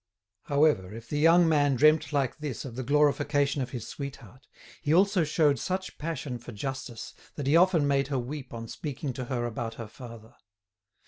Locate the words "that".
7.35-7.45